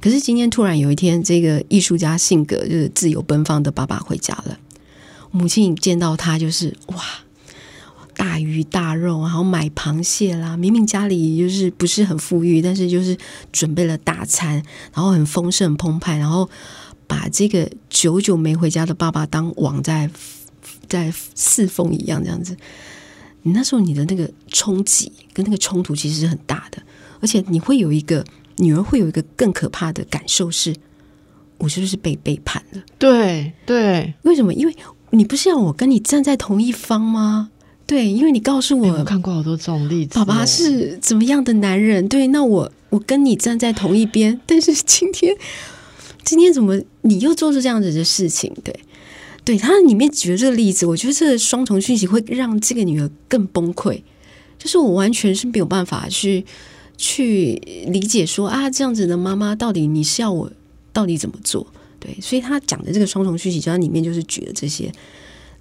[0.00, 4.58] 可是今天突然有一天，这个艺术家性格就是自由奔放的爸爸回家了，
[5.30, 7.02] 母亲见到他就是哇，
[8.16, 13.16] 大鱼大肉，然后买螃蟹啦，明明家里就是不是很富裕，但是就是
[13.52, 14.54] 准备了大餐，
[14.92, 16.48] 然后很丰盛澎湃，然后。
[17.12, 20.08] 把这个久久没回家的爸爸当王在
[20.88, 22.56] 在侍奉一样，这样子。
[23.42, 26.82] 你那时候你的那个冲击跟那个冲突其实是很大的，
[27.20, 28.24] 而且你会有一个
[28.56, 30.74] 女儿会有一个更可怕的感受是：
[31.58, 32.80] 我是不是被背叛了？
[32.98, 34.54] 对对，为什么？
[34.54, 34.74] 因为
[35.10, 37.50] 你不是要我跟你站在同一方吗？
[37.86, 42.08] 对，因为你告诉我，看过好多这种例子，爸爸是怎么样的男人？
[42.08, 45.36] 对，那我我跟你站在同一边，但是今天。
[46.24, 48.52] 今天怎么你又做出这样子的事情？
[48.62, 48.74] 对，
[49.44, 54.02] 对他里面举的这个例子，我觉得这个双重讯息会让这个女儿更崩溃。
[54.58, 56.44] 就是我完全是没有办法去
[56.96, 57.54] 去
[57.88, 60.50] 理解说啊，这样子的妈妈到底你是要我
[60.92, 61.66] 到底怎么做？
[61.98, 64.92] 对，所以他讲的这个双重讯息，就在里面就是举了这些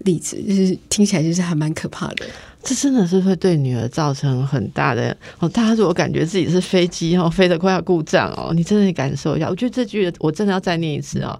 [0.03, 2.25] 例子，就是听起来就是还蛮可怕的。
[2.63, 5.49] 这真的是会对女儿造成很大的哦。
[5.49, 9.49] 大家如果感觉自己是飞机哦，飞得快要故障哦，你真的感受一下。
[9.49, 11.39] 我觉得这句我真的要再念一次哦。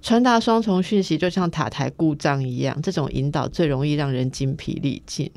[0.00, 5.28] 传达双重讯息就像塔台故障一样，这种引导最容易让人精疲力尽。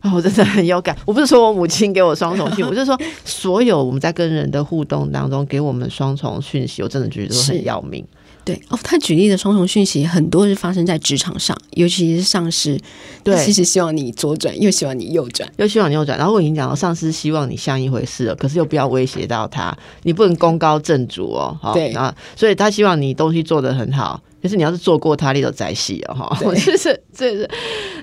[0.00, 0.96] 啊，我真的很有感。
[1.04, 8.06] 我不是说我母亲给我双重讯， 我是说所有我们在跟人的互动当中给我们双重讯息，我真的觉得都很要命。
[8.46, 12.78] 对哦，他举例的双重讯息很多是发生在职场上，尤其是上司，
[13.24, 16.16] 对，其实希望你左转，又希望你右转，又希望你右转。
[16.16, 21.58] 然后我已经讲了，上司希望你像一回事了，可是又不要威胁到他，你不能功高震主哦。
[21.74, 24.22] 对啊，所以他希望你东西做得很好。
[24.42, 26.38] 可是你要是做过他，你都在戏哦哈。
[26.42, 27.50] 我就 是，这是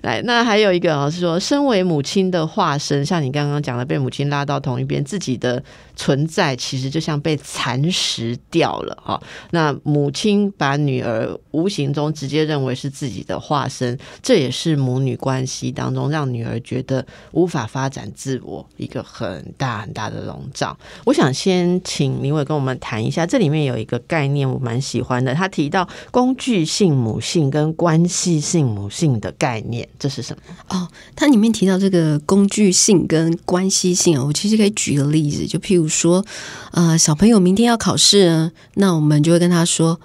[0.01, 0.21] 来。
[0.23, 5.63] 那还有一个啊，是说，身为母亲的化身，像你刚刚讲的，被母亲拉到同一边，自己的
[5.95, 9.21] 存在其实就像被蚕食掉了哈。
[9.51, 20.75] 那母亲把女儿无形中直接认为是自己的化身，这也是母女关系当中让女儿觉得无法发展自我一个很大很大的笼罩。
[21.05, 26.32] 我想先请林伟跟我们谈一下，这里面有一个概念我蛮喜欢的，他提到公。
[26.33, 30.41] 工具性母性跟关系性母性的概念，这是什么？
[30.67, 36.25] 哦，它里面提到这个工具性跟关系性啊，我其实可以举个例子，就譬如说，
[36.71, 40.01] 呃，小朋友明天要考试，那我们就会跟他说：“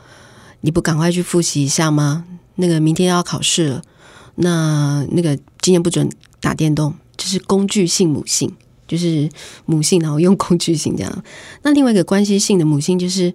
[0.60, 2.26] 你不赶快去复习一下吗？
[2.56, 3.82] 那个明天要考试了，
[4.34, 6.10] 那那个今天不准
[6.40, 8.52] 打电动，就是工具性母性，
[8.86, 9.26] 就是
[9.64, 11.24] 母性，然后用工具性这样。
[11.62, 13.32] 那另外一个关系性的母性就是。”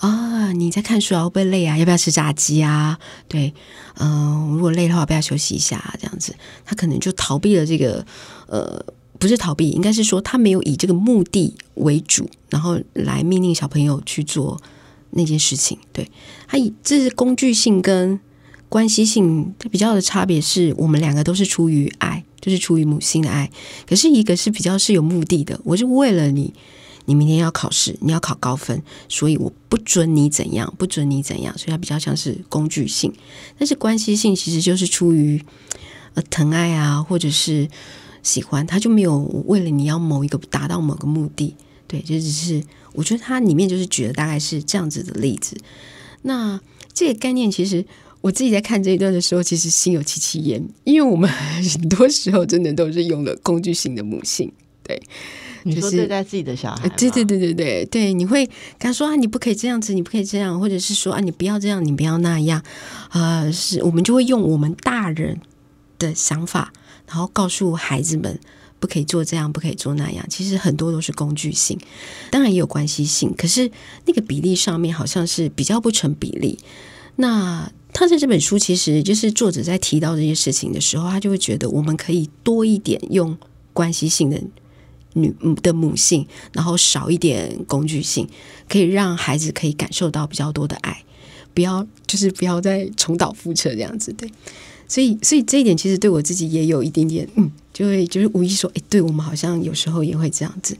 [0.00, 1.24] 啊，你在看书啊？
[1.24, 1.76] 会不会累啊？
[1.76, 2.98] 要不要吃炸鸡啊？
[3.28, 3.52] 对，
[3.98, 6.34] 嗯，如果累的话，不要休息一下，这样子，
[6.64, 8.04] 他可能就逃避了这个，
[8.46, 8.82] 呃，
[9.18, 14.58] 不是逃避，应该是说他没有以这个目的为主，然后来命令小朋友去做
[15.10, 15.78] 那件事情。
[15.92, 16.10] 对
[16.48, 18.18] 他以这是工具性跟
[18.70, 23.50] 关系性比较的差别，是我们两个都是出于爱，就是出于母性的爱，
[23.86, 26.54] 可是一个是比较是有目的的，我是为了你。
[27.10, 33.12] 你明天要考试，你要考高分，所以我不准你怎样，不准你怎样，所以它比较像是工具性。
[33.58, 35.42] 但是关系性其实就是出于
[36.14, 37.68] 呃疼爱啊，或者是
[38.22, 39.18] 喜欢，他就没有
[39.48, 41.56] 为了你要某一个达到某个目的，
[41.88, 45.56] 对，就只是我觉得它里面就是举的大概是这样子的例子。
[46.22, 46.60] 那
[46.92, 47.84] 这个概念其实
[48.20, 54.52] 我自己在看这一段的时候，其实心有戚戚焉，因为我们很多时候真的都是用了工具性的母性，
[54.84, 55.02] 对。
[55.62, 62.62] 你说对待自己的小孩，对对对对对对，你会跟他说啊，你不可以这样子，你不可以这样，或者是说啊，你不要这样，你不要那样，
[63.10, 65.40] 啊，是我们就会用我们大人
[65.98, 66.72] 的想法，
[67.06, 68.38] 然后告诉孩子们
[68.78, 70.24] 不可以做这样，不可以做那样。
[70.28, 71.78] 其实很多都是工具性，
[72.30, 73.70] 当然也有关系性，可是
[74.06, 76.58] 那个比例上面好像是比较不成比例。
[77.16, 83.36] 那他在这本书，其实就是作者在提到这些事情的时候，他就会觉得我们可以多一点用
[83.74, 84.40] 关系性的。
[85.14, 88.28] 女的母性，然后少一点工具性，
[88.68, 91.04] 可以让孩子可以感受到比较多的爱，
[91.54, 94.30] 不要就是不要再重蹈覆辙这样子，对。
[94.88, 100.76] 所以，所以这一点其实对我自己也有一点点，嗯，就会就是无意说，哎，对我们好像有时候也会这样子。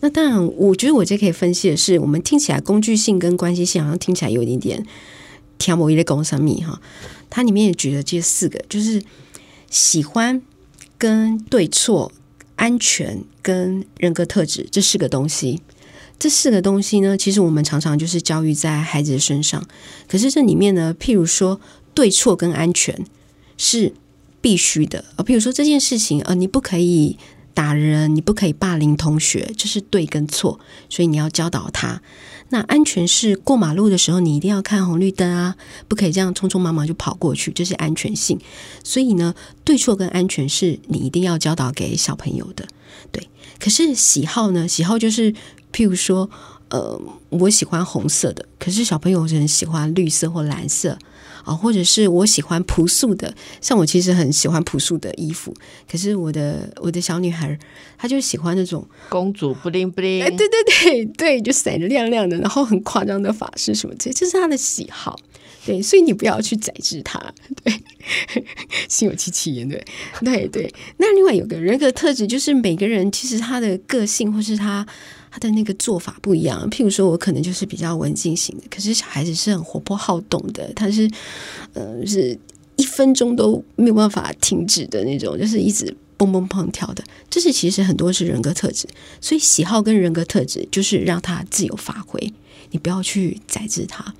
[0.00, 4.86] 那当然，我觉得我这可以分析的是，我们听起来工具性跟关系性好像听起来有一点点
[5.56, 6.82] 挑某一类公生密哈。
[7.30, 9.02] 它里面也举了这四个，就是
[9.70, 10.42] 喜欢、
[10.98, 12.12] 跟对错、
[12.60, 15.62] 安全跟人格特质这四个东西。
[16.18, 19.66] 这四个东西呢，其实我们常常就是教育在孩子的身上。
[20.06, 21.58] 可是这里面呢，譬如说
[21.94, 23.06] 对错跟安全
[23.56, 23.94] 是
[24.42, 25.24] 必须的啊。
[25.24, 27.16] 譬如说这件事情，呃，你不可以。
[27.54, 32.00] 打人，你不可以霸凌同学，这是对跟错，所以你要教导他。
[32.52, 38.38] 那安全是过马路的时候，你一定要看红绿灯啊，不可以这样匆匆忙忙就跑过去，这是安全性。
[38.82, 39.34] 所以呢，
[39.64, 42.66] 对错跟安全是你一定要教导给小朋友的。
[43.12, 43.28] 对，
[43.58, 44.66] 可是喜好呢？
[44.66, 45.32] 喜好就是，
[45.72, 46.28] 譬如说，
[46.70, 50.98] 呃，我喜欢红色的，可是小朋友很喜欢绿色或蓝色。
[51.44, 55.54] 啊，或者是我喜欢朴素的，像我其实很喜欢朴素的衣服，
[55.90, 57.58] 可是我的我的小女孩
[57.96, 65.18] 她就喜欢那种公主不灵不灵，哎，对对对 对，就闪着亮亮的，然后很夸张的发饰什么这，这是她的喜好，
[65.64, 67.32] 对，所以你不要去宰制她，
[67.62, 67.72] 对，
[68.88, 69.84] 心有戚戚焉，对，
[70.22, 70.74] 对对。
[70.98, 74.86] 那另外有个人格特质，就是每个人其实他的个性或是他。
[75.30, 81.08] 他的那个做法不一样，譬如说，我可能就是比较文静型的，可是小孩子是很活泼好动的，他是，
[81.72, 82.36] 呃，是
[82.74, 87.04] 一分钟都没有办法停止的那种，就是一直蹦蹦蹦跳的。
[87.30, 88.88] 这是其实很多是人格特质，
[89.20, 92.32] 所以喜好跟人格特质就是让他自由发挥，
[92.72, 94.12] 你不要去宰制他。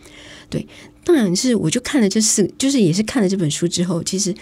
[0.49, 0.65] 对，
[1.03, 4.33] 当然是我就看了这四，就是也是看了这本书之后，其实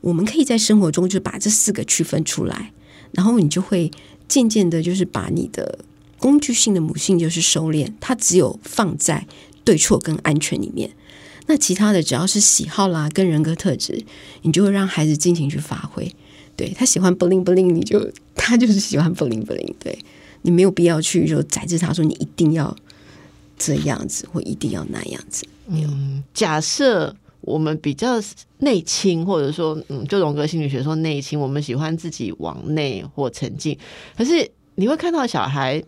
[0.00, 2.72] 我们可以在生活中就把这四个区分出来，
[3.10, 3.90] 然后你就会
[4.28, 5.80] 渐渐的，就是把你的。
[6.24, 9.26] 工具性的母性就是收敛，它只有放在
[9.62, 10.90] 对错跟安全里面。
[11.48, 14.02] 那其他的只要是喜好啦，跟人格特质，
[14.40, 16.10] 你就会让孩子尽情去发挥。
[16.56, 19.74] 对他喜欢 bling bling，你就 他就是喜欢 bling bling。
[19.78, 19.98] 对
[20.40, 22.74] 你没有必要去就宰制他，说你一定要
[23.58, 25.46] 这样子或一定要那样子。
[25.66, 28.18] 嗯，假设我们比较
[28.60, 33.76] 内倾，或者说，嗯，就荣格心理学说内倾，我们喜欢自己往内或沉浸，
[34.16, 35.84] 可是你会看到小孩。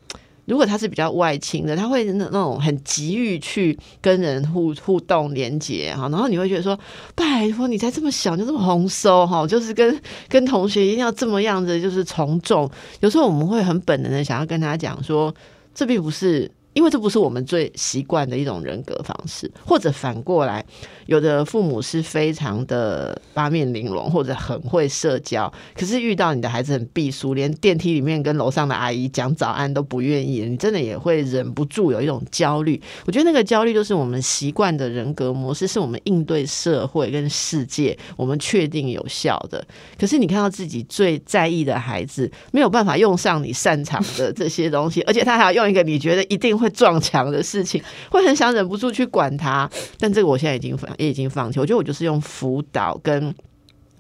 [0.47, 6.79] 如果他是比较外倾的，他会那那种很急于去跟人互互动连接哈，然后你会觉得说，
[7.15, 12.71] 拜托你才这么小就这么红收哈，就是跟跟同学一定要这么样子，就是从众。
[13.01, 15.35] 有时候我们会很本能的想要跟他讲说，
[15.75, 16.51] 这并不是。
[16.77, 20.63] 因为这不是我们最习惯的一种人格方式，或者反过来，
[21.07, 32.79] 有的父母是非常的八面玲珑，或者很会社交，可是遇到你的孩子很避俗，连电梯里面跟楼上的阿姨讲早安都不愿意，你真的也会忍不住有一种焦虑。
[33.07, 39.67] 我觉得那个焦虑就是我们习惯的人格模式，是我们应对社会跟世界我们确定有效的。
[39.99, 46.66] 可是你看到自己最在意的孩子没有办法用上你擅长的这些东西，而且他还要用一个你觉得一定会。
[46.71, 51.59] 撞墙的事情，会很想忍不住去管他，但这个我现在已经放，也已经放弃。
[51.61, 53.35] 我觉得我就是用辅导跟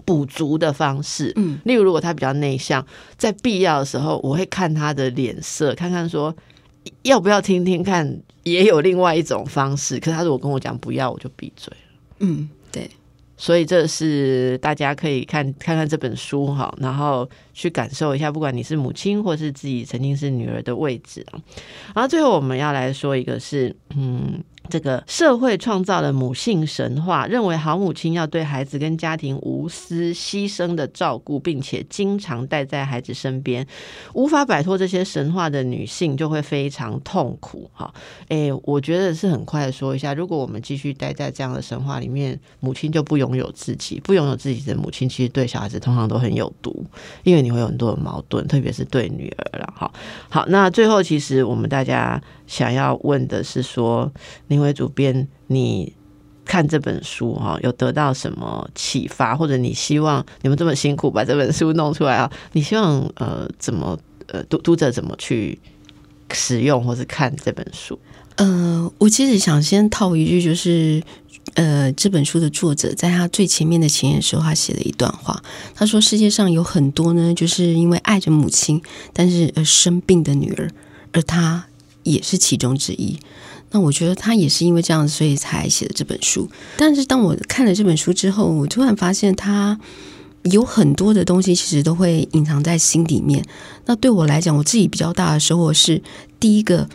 [0.04, 2.86] 补足的方式，嗯，例如如果他比较内向，
[3.16, 6.34] 在必要的时候，我会看他的脸色，看看说
[7.02, 9.98] 要不要听听看，也有另外一种方式。
[9.98, 11.98] 可是他如果跟我讲不要，我就闭嘴了。
[12.20, 12.88] 嗯，对。
[13.37, 21.41] 所以这是大家可以看看看这本书哈，然后去感受一下，不管你是母亲或是自己曾经是女儿的位置啊。
[21.95, 24.43] 然后最后我们要来说一个是，嗯。
[24.68, 33.66] 这个社会创造的母性神话，认为好母亲要对孩子跟家庭无私牺牲的照顾，并且经常待在孩子身边，
[34.14, 37.70] 无法摆脱这些神话的女性就会非常痛苦。
[37.72, 37.92] 哈，
[38.28, 46.84] 哎，我觉得是很快的说一下，如果我们继续待在这样的神话里面，母亲就不拥有自己，不拥有自己的母亲，其实对小孩子通常都很有毒，
[47.24, 49.74] 因为你会有很多的矛盾，特别是对女儿了。
[49.76, 49.90] 哈，
[50.28, 52.20] 好，那最后其实我们大家。
[52.47, 54.12] 想要问的是说，
[54.49, 55.92] 林伟主编，你
[56.44, 59.34] 看这本书哈，有得到什么启发？
[59.36, 62.30] 或者你希望你们这么辛苦把这本书弄出来啊？
[62.53, 65.59] 你希望呃怎么呃读读者怎么去
[66.32, 67.99] 使用或是看这本书？
[68.36, 71.03] 呃，我其实想先套一句，就是
[71.55, 75.42] 呃，这本书的作者在他最前面的前言时候，他写了一段话，
[75.74, 78.80] 他说世界上有很多呢，就是因为爱着母亲，
[79.12, 80.70] 但是呃生病的女儿，
[81.12, 81.66] 而他。
[82.07, 83.18] 也是其中之一。
[83.72, 86.48] 那我觉得他也是因为这样，所以才写的这本书。
[86.78, 89.78] 但是当我看了这本书之后，我突然发现他
[90.44, 93.44] 有很多的东西其实都会隐藏在心里面。
[93.86, 96.00] 那对我来讲，我自己比较大的收获是：
[96.38, 96.88] 第一个，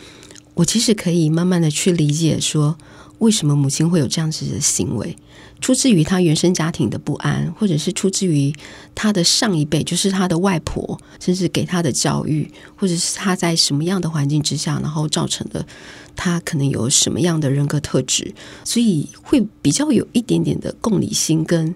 [0.53, 2.77] 我其实可以慢慢的去理解，说
[3.19, 5.15] 为什么母亲会有这样子的行为？
[5.61, 8.51] 出自于他原生家庭的不安，或者是出自于
[8.95, 15.63] 他的上一辈，就是他的外婆，甚至给他的教育，或者是他在什么样的环境之下，然后造成的
[16.15, 18.33] 他可能有什么样的人格特质，
[18.63, 21.73] 所以会比较有一点点的共理心跟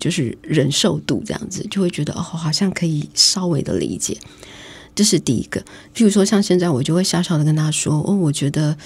[0.00, 4.18] 就是忍受度，这样子就会觉得哦，好像可以稍微的理解。
[4.96, 5.60] 这是第一个。
[5.94, 8.76] 譬如说，像现在我就会小小的跟他说：“哦，我觉得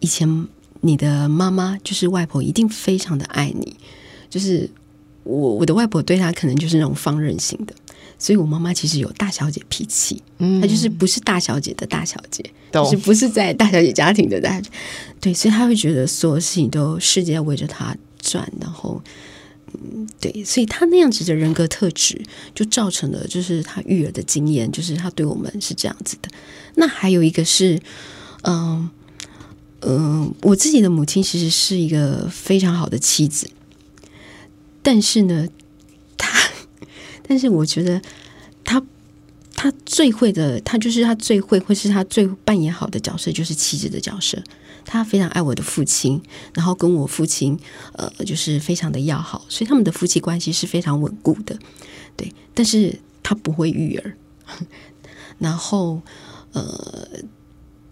[0.00, 0.48] 以前。”
[0.80, 3.76] 你的妈妈就是外婆，一定非常的爱你。
[4.28, 4.68] 就是
[5.22, 7.74] 我我的外婆对她可能就是那种放任型的，
[8.18, 14.70] 所以我妈妈其实有大小姐脾气，嗯，她就是不是大小姐的大小姐，就是不是在大小姐家庭的大小姐，
[15.20, 19.00] 对，所以她会觉得所有事情都世界围着她转，然后，
[19.72, 22.20] 嗯，对，所以她那样子的人格特质
[22.54, 26.28] 就造成了，就是她育儿的经验，就是她对我们是这样子的。
[26.74, 27.80] 那还有一个是，
[28.42, 28.90] 嗯。
[29.82, 33.48] 嗯，我自己的母亲其实是一个非常好的妻子，
[34.82, 35.46] 但是呢，
[36.16, 36.50] 她，
[37.28, 38.00] 但是我觉得
[38.64, 38.82] 她，
[39.54, 44.42] 她最会的，她就是她最会，或是她最扮演好的角色，就是妻子的角色。
[44.84, 46.22] 她非常爱我的父亲，
[46.54, 47.58] 然后跟我父亲，
[47.92, 51.58] 呃，就是非常的要好，所以他们的夫妻关系是非常稳固的。
[52.16, 54.16] 对，但是她不会育儿，
[55.38, 56.00] 然后，
[56.52, 57.08] 呃。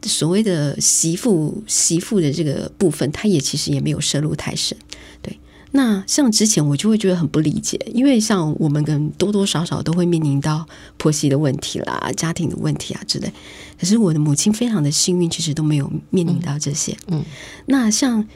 [0.09, 4.77] 所谓的媳妇媳妇的这个部分，他也其实也没有涉入太深。
[5.23, 5.39] 对，
[5.73, 13.33] 那像之前我就会觉得很不理解，因为像我们跟多多少少都会面临到婆媳的问题啦、家庭的问题啊之类。
[13.79, 16.97] 可是我的母亲非常的幸运，其实都没有面临到这些。
[17.09, 17.25] 嗯，
[17.67, 18.27] 那像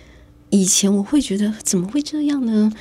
[0.51, 2.73] 以前我会觉得怎么会这样呢？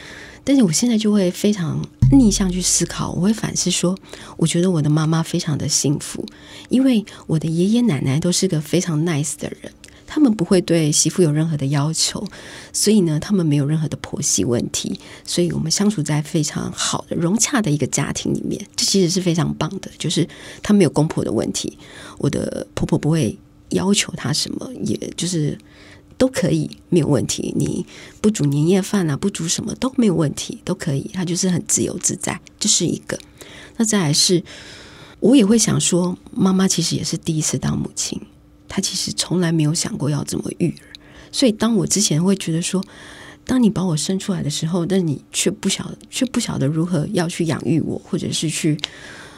[0.48, 3.94] 但是我现在就会非常逆向去思考，我会反思说，
[4.38, 6.26] 我觉得我的妈妈非常的幸福，
[6.70, 9.70] 因为我的爷爷奶奶都是个非常 nice 的人，
[10.06, 12.26] 他们不会对媳妇有任何的要求，
[12.72, 20.26] 所以呢，他们没有任何的婆媳问题，所以我们相处在非常好的融洽的一个家庭里面，这其实是非常棒的，就是
[20.64, 21.78] 他没有公婆的问题，
[22.20, 23.38] 我的婆婆不会
[23.72, 25.58] 要求他什么，也就是。
[26.18, 27.86] 都可以没有问题，你
[28.22, 31.10] 不煮年夜饭啊，不煮什么都没有问题，都可以。
[31.14, 33.18] 他就是很自由自在，这是一个。
[33.78, 34.44] 那再来是，
[35.20, 38.20] 我也会想说，妈妈其实也是第一次当母亲，
[38.68, 40.82] 她其实从来没有想过要怎么育儿。
[41.32, 42.84] 所以，当我之前会觉得说，
[43.46, 48.78] 当你把我生出来的时候，但你却不晓却不晓得如何要去养育我，或者是去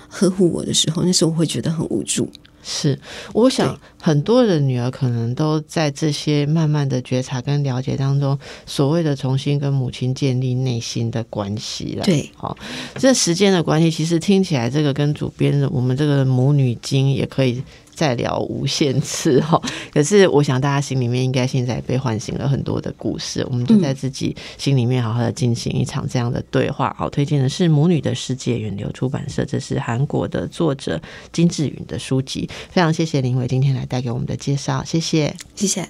[0.08, 2.32] 呵护我的时候，那时候我会觉得很无助。
[2.62, 3.00] 是，
[3.34, 12.04] 我想很多的女儿可能都在这些慢慢的觉察跟了解当中，所谓的重新跟母亲建立内心的关系了。
[12.04, 12.58] 对，好，
[12.96, 17.64] 这时间的关系，其实听起来这个跟主编的我们这个母女经也可以。
[18.00, 26.96] 再聊无限次哈， 可是我想大家心里面应该现在被唤醒了很多的故事，我们就在自己心里面好好的进行一场这样的对话。
[26.98, 31.02] 好，推荐的是《母女的世界》，远流出版社，这是韩国的作者
[31.34, 32.50] 金志云的书籍。
[32.70, 35.90] 非常谢谢林伟今天来带给我们的介绍，谢谢，谢谢。